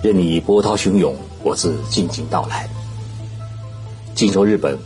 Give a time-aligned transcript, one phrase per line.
[0.00, 2.70] 任你波涛汹涌，我自静静到来。
[4.14, 4.78] 静说日本，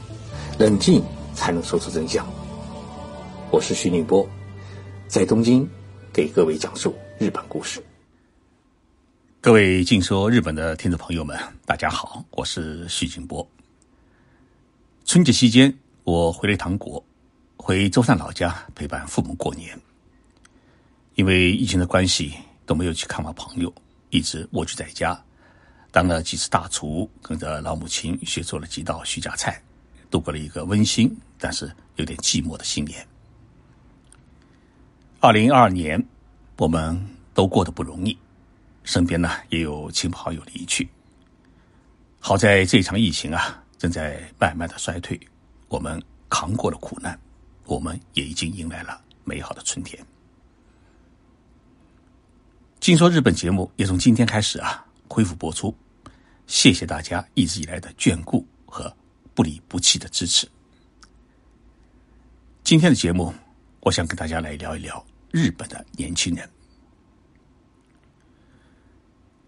[0.58, 1.04] 冷静
[1.34, 2.26] 才能说出真相。
[3.50, 4.26] 我是徐宁波，
[5.08, 5.68] 在东京
[6.14, 7.84] 给各位讲述日本故事。
[9.42, 13.46] 各位静说日本的听众朋友们，大家好，我是徐静波。
[15.04, 17.04] 春节期间，我回了一趟国，
[17.58, 19.78] 回舟山老家陪伴父母过年。
[21.16, 22.32] 因为疫情的关系，
[22.64, 23.70] 都没有去看望朋友。
[24.12, 25.18] 一直蜗居在家，
[25.90, 29.60] 当了几次大厨，跟着老母亲学做了几道徐家菜，
[30.10, 33.04] 度过了一个温馨但是有点寂寞的新年。
[35.18, 36.06] 二零二二年，
[36.58, 38.16] 我们都过得不容易，
[38.84, 40.86] 身边呢也有亲朋好友离去。
[42.20, 45.18] 好在这场疫情啊正在慢慢的衰退，
[45.68, 47.18] 我们扛过了苦难，
[47.64, 49.98] 我们也已经迎来了美好的春天。
[52.82, 55.72] 听说日本节目也从今天开始啊恢复播出，
[56.48, 58.92] 谢谢大家一直以来的眷顾和
[59.34, 60.48] 不离不弃的支持。
[62.64, 63.32] 今天的节目，
[63.78, 66.50] 我想跟大家来聊一聊日本的年轻人。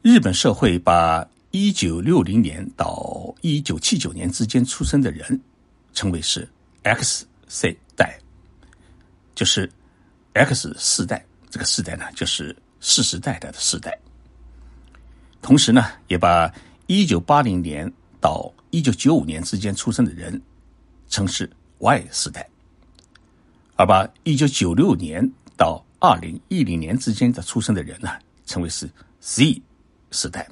[0.01, 5.41] 日本社会把一九六零年到一九七九年之间出生的人
[5.93, 6.49] 称为是
[6.85, 8.17] X 世代，
[9.35, 9.69] 就是
[10.35, 11.27] X 世代。
[11.51, 12.55] 这个世代呢，就是。
[12.87, 13.99] 世世代代的世代，
[15.41, 16.53] 同时呢，也把
[16.87, 20.39] 一九八零年到一九九五年之间出生的人
[21.09, 22.47] 称是 Y 世代，
[23.77, 25.27] 而把一九九六年
[25.57, 28.11] 到二零一零年之间的出生的人呢，
[28.45, 28.87] 称为是
[29.19, 29.63] Z
[30.11, 30.47] 世代。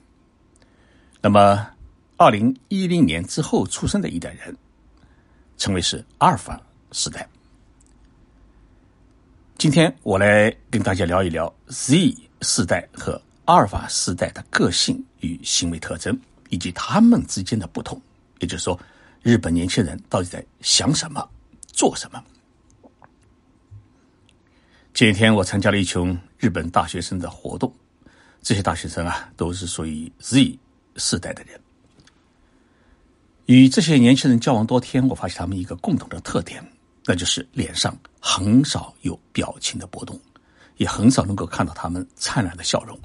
[1.21, 1.69] 那么，
[2.17, 4.57] 二零一零年之后出生的一代人，
[5.59, 6.59] 称为是阿尔法
[6.93, 7.29] 时代。
[9.63, 16.19] 今天我来跟大家聊一聊 Z 世代和阿尔法世代的个性与行为特征，
[16.49, 18.03] 以及他们之间的不同。
[18.41, 18.77] 也就是说，
[19.23, 21.25] 日本年轻人到底在想什么、
[21.69, 22.21] 做什么？
[24.95, 27.73] 前几天我参加了一群日本大学生的活动，
[28.43, 30.59] 这些大学生啊，都是属于 Z
[30.97, 31.61] 世代的人。
[33.47, 36.72] 与这些年轻人交往多天，我发现他们一个共同的特点。
[37.05, 40.21] 那就是脸上很少有表情的波动，
[40.77, 42.99] 也很少能够看到他们灿烂的笑容，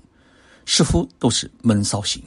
[0.66, 2.24] 似乎都是闷骚型。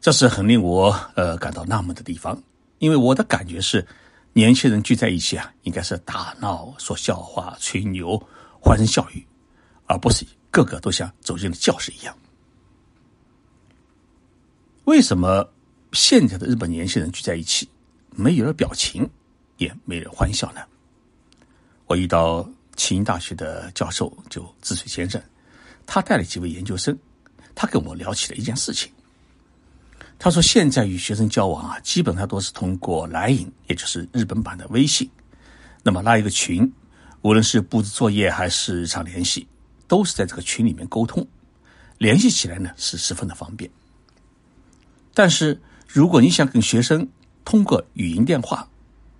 [0.00, 2.42] 这是很令我呃感到纳闷的地方，
[2.78, 3.86] 因为我的感觉是，
[4.32, 8.20] 年轻人聚在一起啊，应该是打闹、说笑话、吹牛、
[8.60, 9.24] 欢声笑语，
[9.86, 12.16] 而不是个个都像走进了教室一样。
[14.84, 15.48] 为什么
[15.92, 17.68] 现在的日本年轻人聚在一起
[18.10, 19.08] 没有了表情？
[19.62, 20.60] 也没人欢笑呢。
[21.86, 25.22] 我遇到庆应大学的教授，就志水先生，
[25.86, 26.96] 他带了几位研究生，
[27.54, 28.90] 他跟我聊起了一件事情。
[30.18, 35.10] 他说，现在与学生交往啊，基本上都是通过来影，也就是日本版的微信。
[35.82, 36.72] 那么拉一个群，
[37.22, 39.46] 无论是布置作业还是日常联系，
[39.88, 41.26] 都是在这个群里面沟通，
[41.98, 43.68] 联系起来呢是十分的方便。
[45.12, 47.06] 但是如果你想跟学生
[47.44, 48.66] 通过语音电话，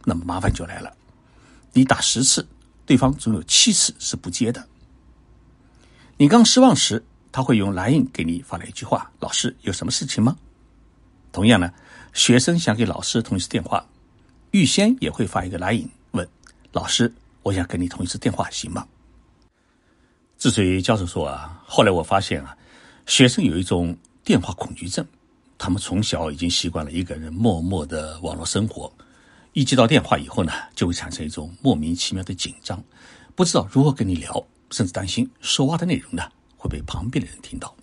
[0.04, 0.92] 那么麻烦就来了，
[1.72, 2.46] 你打十次，
[2.84, 4.66] 对方总有七次是不接的。
[6.16, 10.36] 你刚失望时，他会用蓝印给你发来一句话：“老师，有什么事情吗？”
[11.32, 11.72] 同样呢，
[12.12, 13.86] 学生想给老师通一次电话，
[14.50, 16.28] 预先也会发一个蓝印问
[16.72, 18.86] ：“老师，我想跟你通一次电话，行吗？”
[20.36, 22.56] 之所以教授说啊，后来我发现啊，
[23.06, 25.06] 学生有一种电话恐惧症，
[25.56, 28.92] 他们从小已经习惯了一个人默默的网络生活。
[29.52, 32.82] 一接到电话以后呢，就会产生一种莫名其妙的紧张，
[33.34, 36.22] 不知道如何跟你聊，甚至担心说话的内容呢
[36.56, 37.74] 会被旁边的人听到。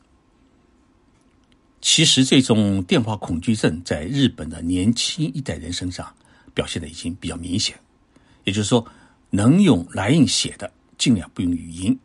[1.82, 6.14] 其实这种电话恐惧症在日本的年轻一代人身上
[6.54, 7.80] 表现的已经比较明显，
[8.44, 8.86] 也就是说，
[9.30, 11.98] 能用来印写的尽量不用语音，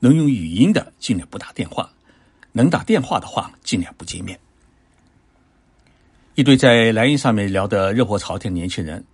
[0.00, 1.90] 能用语音的尽量不打电话，
[2.52, 4.38] 能打电话的话尽量不见面。
[6.34, 9.04] 一对在莱茵上面聊得热火朝天的年轻人，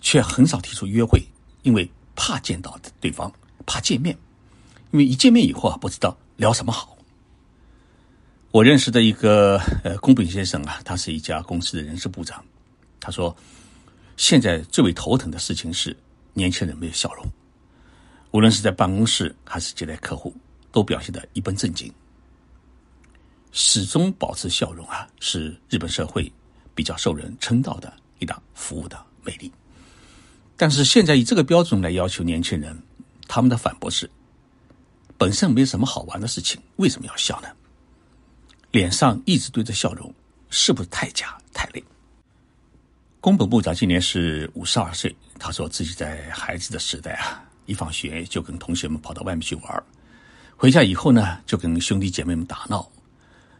[0.00, 1.22] 却很少提出约会，
[1.62, 3.32] 因为怕见到对方，
[3.64, 4.16] 怕见面，
[4.90, 6.98] 因为一见面以后啊，不知道聊什么好。
[8.50, 12.44] 我认识的一个呃宫本先生啊，他是一家公司的人事部长，
[12.98, 13.36] 他说，
[14.16, 15.96] 现在最为头疼的事情是
[16.32, 17.24] 年轻人没有笑容，
[18.32, 20.34] 无论是在办公室还是接待客户，
[20.72, 21.92] 都表现得一本正经，
[23.52, 26.28] 始终保持笑容啊，是日本社会。
[26.78, 29.50] 比较受人称道的一档服务的魅力，
[30.56, 32.80] 但是现在以这个标准来要求年轻人，
[33.26, 34.08] 他们的反驳是：
[35.16, 37.48] 本身没什么好玩的事情，为什么要笑呢？
[38.70, 40.14] 脸上一直堆着笑容，
[40.50, 41.82] 是不是太假太累？
[43.20, 49.82] 宫本部长今年是五十二岁，他说自己在孩子的时代啊，一放学就跟同学们跑到外面去玩，
[50.56, 52.88] 回家以后呢，就跟兄弟姐妹们打闹，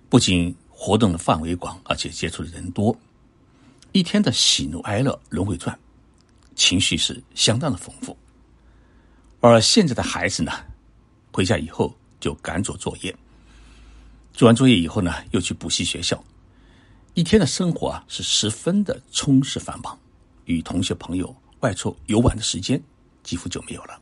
[0.08, 2.96] 不仅活动的范围广，而且接触的人多，
[3.92, 5.76] 一天的喜怒哀乐轮回转，
[6.54, 8.16] 情绪是相当的丰富。
[9.40, 10.52] 而现在的孩子呢，
[11.32, 13.14] 回家以后就赶做作业，
[14.32, 16.22] 做完作业以后呢，又去补习学校。
[17.14, 19.98] 一天的生活啊是十分的充实繁忙，
[20.44, 22.80] 与同学朋友外出游玩的时间
[23.22, 24.00] 几乎就没有了。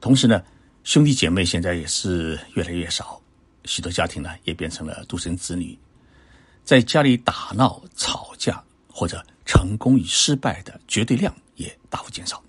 [0.00, 0.42] 同时呢，
[0.82, 3.20] 兄弟姐妹现在也是越来越少，
[3.64, 5.78] 许多家庭呢也变成了独生子女，
[6.70, 12.40] 在家里打闹、吵架或者成功与失败的绝对量也大幅减少，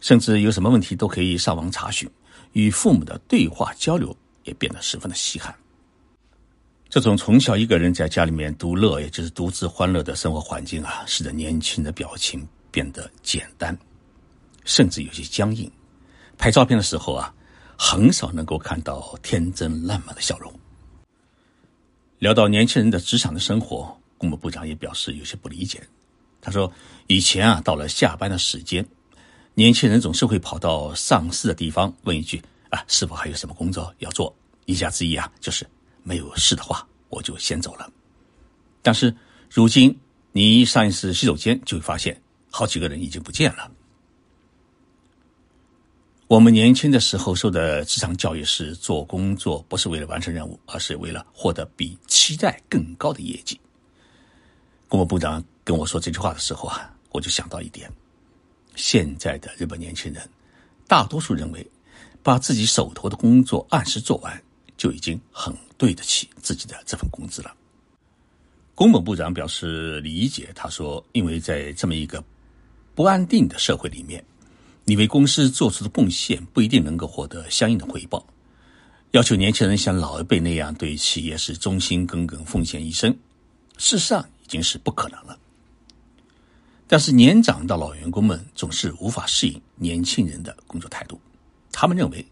[0.00, 2.10] 甚至有什么问题都可以上网查询，
[2.54, 5.54] 与父母的对话交流也变得十分的稀罕。
[6.88, 13.78] 这种从小一个人在家里面独乐，也就是独自欢乐的生活环境啊，使得年轻人的表情变得简单，
[14.64, 15.70] 甚至有些僵硬。
[16.36, 17.32] 拍照片的时候啊，
[17.78, 20.52] 很少能够看到天真烂漫的笑容。
[22.18, 25.82] 聊到年轻人的职场的生活，公务部长也表示有些不理解。
[26.40, 26.72] 他说
[27.08, 28.86] ：“以前啊，到了下班的时间，
[29.54, 34.34] 年轻人总是会跑到上司的地方问一句：‘啊，是否还有什么工作要做？’
[34.66, 35.66] 一家之意啊，就是。”
[36.06, 37.90] 没有事的话，我就先走了。
[38.82, 39.16] 但是
[39.50, 39.98] 如今
[40.32, 42.20] 你一上一次洗手间，就会发现
[42.50, 43.70] 好几个人已经不见了。
[46.26, 53.60] 我们年轻的时候受的职场教育是做工作不是为了完成任务，而是为了获得比期待更高的业绩。
[54.88, 57.90] 公务部长跟我说这句话的时候啊，我就想到一点：
[58.74, 60.28] 现在的日本年轻人
[60.88, 61.66] 大多数认为，
[62.22, 64.42] 把自己手头的工作按时做完。
[64.76, 67.54] 就已经很对得起自己的这份工资了。
[68.74, 72.22] 宫本部长表示理解，他说：“因为在这么一个
[72.92, 74.22] 不安定的社会里面，
[74.84, 78.24] 你为公司做出的贡献不一定能够获得相应的回报。
[79.12, 83.10] 要求年轻人像老一辈那样对企业是忠心耿耿、奉献一生，
[83.78, 85.38] 事实上已经是不可能了。
[86.86, 91.20] 但是年长的老员工们总是无法适应年轻人的工作态度，
[91.72, 92.24] 他们认为。”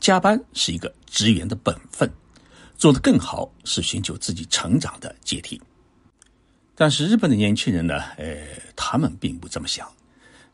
[0.00, 2.10] 加班是一个职员的本分，
[2.76, 5.58] 做得更好是寻求自己成长的阶梯。
[6.74, 8.02] 但是日本的年轻人呢？
[8.18, 8.36] 呃，
[8.76, 9.90] 他们并不这么想，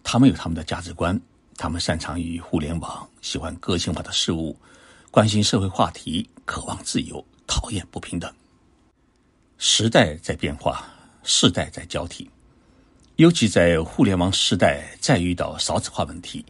[0.04, 1.20] 他们有他们的价值观，
[1.60, 4.56] 他们擅长于互联网，喜欢个性化的事物，
[5.10, 8.32] 关心社会话题，渴望自由，讨厌不平等。
[9.58, 10.88] 时代在变化，
[11.22, 12.30] 世代在交替，
[13.16, 16.42] 尤其在互联网时代，再遇到少子化问题。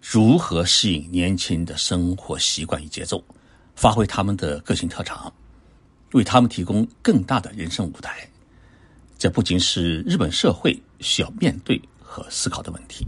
[0.00, 3.20] 如何适应年轻的生活习惯与节奏，
[3.74, 5.32] 发挥他们的个性特长，
[6.12, 8.28] 为他们提供更大的人生舞台？
[9.18, 13.04] 这不仅是日本社会需要面对和思考的问题，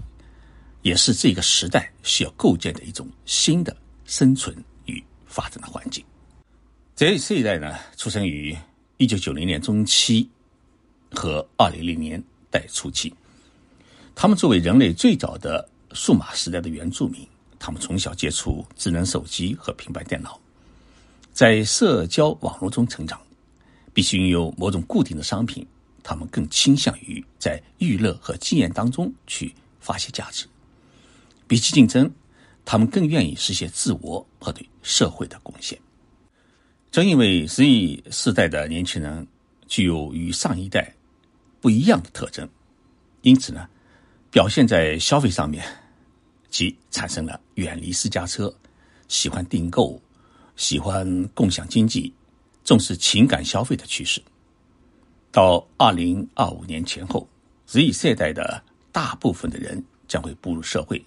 [0.85, 6.05] 也是这个时代需要构建的一种新的生存与发展的环境。
[6.95, 8.57] 这这一代呢，出生于
[8.99, 10.29] 一九九零年中期
[11.11, 13.13] 和二零零年代初期，
[14.15, 15.69] 他们作为人类最早的。
[15.97, 17.25] 数码时代的原住民，
[17.57, 20.41] 他们从小接触智能手机和平板电脑，
[21.33, 23.21] 在社交网络中成长，
[23.93, 25.65] 必须拥有某种固定的商品。
[26.03, 30.47] 他们更倾向于在娱乐和经验当中去发现价值。
[31.47, 32.11] 比起竞争，
[32.65, 35.79] 他们更愿意实现自我和对社会的贡献。
[36.91, 39.27] 正因为 Z 世代的年轻人
[39.67, 40.95] 具有与上一代
[41.61, 42.49] 不一样的特征，
[43.23, 43.69] 因此呢，
[44.31, 45.65] 表现在消费上面。
[46.51, 48.55] 即产生了远离私家车、
[49.09, 50.01] 喜欢订购、
[50.55, 52.15] 喜欢共享经济、
[52.63, 54.23] 重视情感消费的趋势。
[55.33, 57.29] 到二零二五年前后
[57.67, 61.05] ，Z 世代的大部分的人将会步入社会，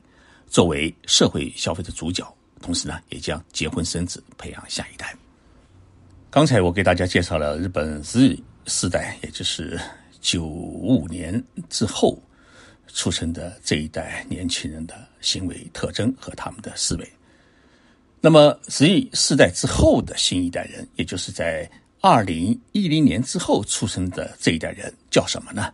[0.48, 2.28] 作为社会消费的主角，
[2.62, 5.16] 同时呢，也将结婚生子，培养下一代。
[6.30, 9.80] 刚才我给大家介绍了日本 Z 世代，也就是
[10.22, 12.22] 九五年之后。
[12.94, 17.08] 出生的这一代年轻人的行为特征和他们的思维。
[18.22, 21.70] 那么，十亿世代之后的新一代人，也就是在
[22.02, 25.72] 二零一零年之后出生的这一代人，叫什么呢？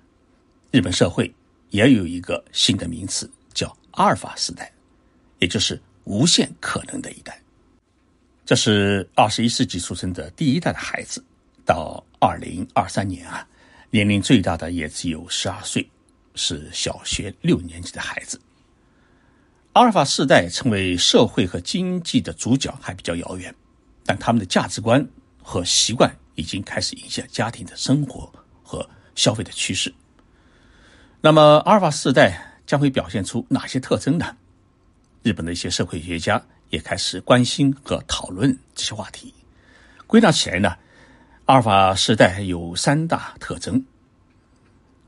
[0.71, 1.33] 日本社会
[1.69, 3.29] 也有一个新的名词，
[3.93, 4.71] 阿尔法时代，
[5.39, 7.41] 也就是无限可能的一代。
[8.45, 11.23] 这是二十一世纪出生的第一代的孩子，
[11.65, 13.47] 到二零二三年啊，
[13.89, 15.89] 年龄最大的也只有十二岁。
[16.35, 18.41] 是小学六年级的孩子。
[19.73, 23.53] 阿尔法世代成为社会和经济的主角还比较遥远，
[24.03, 25.07] 但他们的价值观
[25.43, 28.33] 和习惯已经开始影响家庭的生活
[28.63, 28.83] 和
[29.13, 29.93] 消费的趋势。
[31.21, 34.35] 那么，阿尔法世代将会表现出哪些特征呢？
[35.21, 39.33] 日本的一些社会学家也开始关心和讨论这些话题。
[40.05, 40.75] 归纳起来呢，
[41.45, 43.83] 阿尔法世代有三大特征。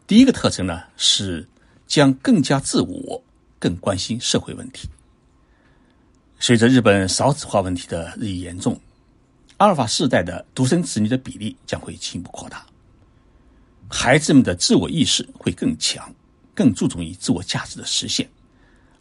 [0.07, 1.47] 第一个特征呢是
[1.85, 3.21] 将更加自我、
[3.59, 4.88] 更关心社会问题。
[6.39, 8.79] 随着日本少子化问题的日益严重，
[9.57, 12.65] 阿尔法世代的独生子女的比例将会进一步扩大。
[13.89, 16.13] 孩子们的自我意识会更强，
[16.55, 18.27] 更注重于自我价值的实现，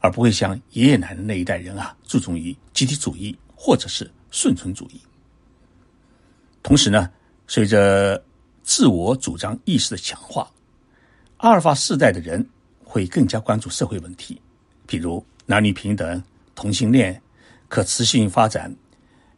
[0.01, 5.01] 而不会像爷爷奶奶那一代人啊，注重于集体主义或者是顺从主义。
[6.63, 7.11] 同时呢，
[7.47, 8.23] 随着
[8.63, 10.51] 自我主张意识的强化，
[11.37, 12.45] 阿尔法世代的人
[12.83, 14.41] 会更加关注社会问题，
[14.87, 16.23] 比如男女平等、
[16.55, 17.21] 同性恋、
[17.69, 18.75] 可持续性发展、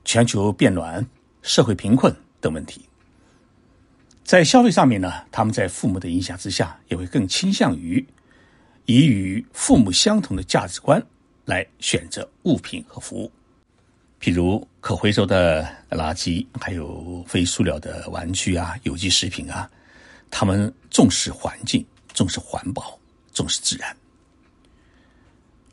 [0.05, 1.07] 全球变暖、
[1.43, 2.89] 社会贫困等问题。
[4.27, 8.05] 在消费上面呢，他们在父母的影响之下，也会更倾向于
[8.85, 11.01] 以与父母相同的价值观
[11.45, 13.31] 来选择物品和服务，
[14.21, 19.71] 譬如可回收的垃圾，还有非塑料的玩具啊、有机食品啊。
[20.29, 22.99] 他们重视环境，重视环保，
[23.33, 23.97] 重视自然。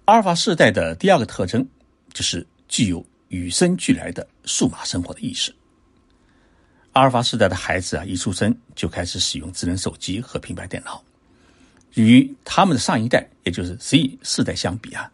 [0.05, 1.67] 阿尔法世代的第二个特征
[2.13, 5.51] 就是具有与生俱来的数码生活的意识。
[6.93, 11.03] 阿尔法世代的孩子啊，一出生就开始使用智能手机和平板电脑，
[11.95, 15.12] 与他们的上一代，也就是 Z 世代相比啊，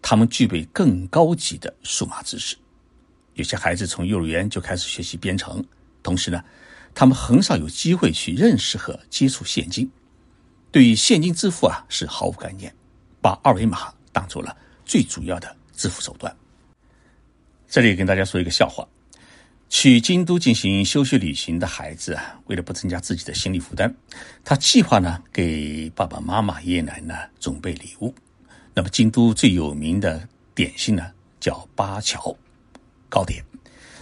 [0.00, 2.56] 他们具备更高级的数码知识。
[3.34, 5.64] 有些孩子从幼儿园就开始学习编程，
[6.00, 6.44] 同时呢，
[6.94, 9.90] 他们很少有机会去认识和接触现金，
[10.70, 12.72] 对于现金支付啊是毫无概念，
[13.20, 16.34] 把二维码当做了最主要的支付手段。
[17.66, 18.86] 这里跟大家说一个笑话。
[19.68, 23.92] 去京都进行休学旅行的孩子啊，为了不增加自己的心理负担，
[24.44, 28.14] 他计划呢给爸爸妈妈、爷爷奶奶准备礼物。
[28.72, 32.34] 那么，京都最有名的点心呢叫八桥
[33.08, 33.44] 糕点。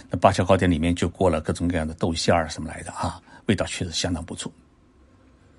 [0.09, 4.51] 那八桥糕点里面就裹了各种各样的豆馅儿什么来的啊，味道确实相当不错。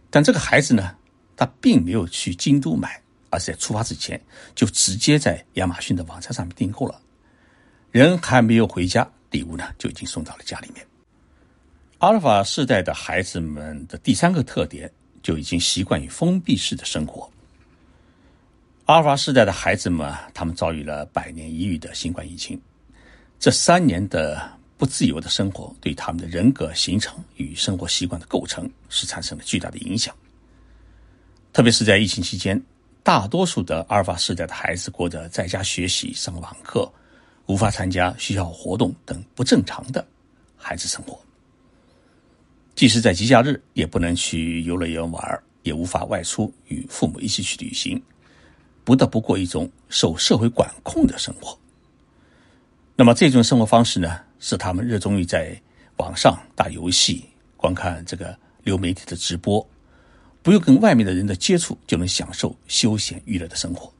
[0.08, 0.94] 但这个孩子呢，
[1.36, 4.20] 他并没有去京都买，而是在出发之前
[4.54, 7.00] 就直接在亚马逊的网站上面订购了，
[7.90, 9.10] 人还没有回家。
[9.36, 10.86] 礼物呢就已经送到了家里面。
[11.98, 14.90] 阿尔法世代的孩子们的第三个特点
[15.22, 17.30] 就已经习惯于封闭式的生活。
[18.86, 22.60] 阿尔法世代的孩子们，他们遭遇了百年一遇的新冠疫情，
[23.38, 30.14] 这三年的不自由的生活对他们的人格形成与生活习惯的构成是产生了巨大的影响。
[31.52, 32.62] 特别是在疫情期间，
[33.02, 36.88] 大多数的阿尔法世代的孩子过着在家学习、上网课。
[37.46, 40.06] 无法参加学校活动等不正常的
[40.56, 41.18] 孩子生活，
[42.74, 48.02] 即使在节假日也不能去游乐园玩，也无法外出与父母一起去旅行，
[48.84, 51.56] 不得不过一种受社会管控的生活。
[52.96, 55.56] 那么这种生活方式呢，是他们热衷于在
[55.98, 57.24] 网上打游戏、
[57.56, 59.64] 观看这个流媒体的直播，
[60.42, 63.92] 不用跟外面的人的接触，就能享受休闲娱乐的生活。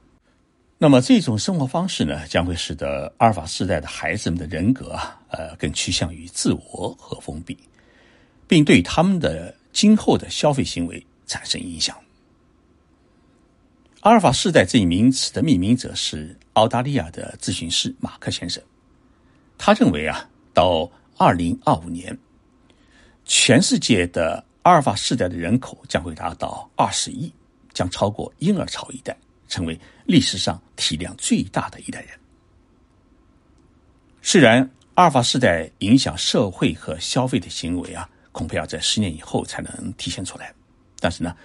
[0.79, 7.57] 那么这种生活方式呢，将会使得阿尔法世代的孩子们的人格啊，呃，更趋向于自我和封闭，
[8.47, 11.97] 并对他们的今后的消费行为产生影响。
[14.01, 18.63] 阿尔法世代这一名词的命名者是澳大利亚的咨询师马克先生，
[19.57, 22.17] 他认为啊，到二零二五年，
[23.25, 27.33] 全世界的阿尔法世代的人口将会达到二十亿，
[27.73, 29.17] 将超过婴儿潮一代。
[29.49, 32.11] 成为历史上体量最大的一代人。
[34.23, 40.53] 虽然阿尔法世代影响社会和消费的行为啊，恐怕要在十年以后才能体现出来，
[40.99, 41.37] 但是呢，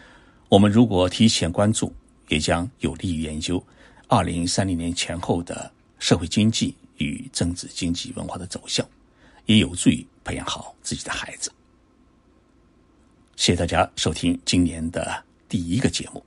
[0.50, 1.94] 我们如果提前关注，
[2.30, 3.64] 也将有利于研究
[4.08, 8.86] 二零三零年前后的社会经济与政治经济文化的走向，
[9.46, 11.52] 也有助于培养好自己的孩子。
[13.36, 16.24] 谢谢大家收听今年的第一个节目。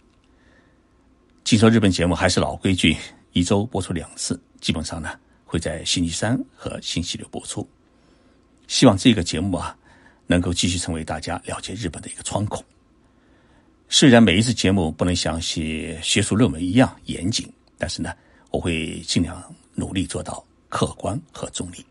[1.45, 2.97] 听说日本节目还是老规矩，
[3.33, 5.11] 一周播出两次，基本上呢
[5.45, 7.69] 会在星期三和星期六播出。
[8.67, 9.77] 希望这个节目啊
[10.27, 12.65] 能够继续成为大家了解日本的一个窗口。
[13.91, 17.47] 虽然每一次节目不能像写学术论文一样严谨，
[17.77, 18.15] 但是呢
[18.51, 21.85] 我会尽量努力做到客观和中立。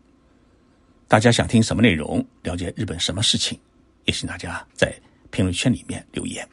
[1.06, 3.56] 大家想听什么内容，了解日本什么事情，
[4.04, 4.92] 也请大家在
[5.30, 6.46] 评论圈里面留言。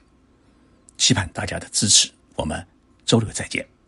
[0.98, 2.64] 期盼大家的支持，我们。
[3.12, 3.81] 周六再见。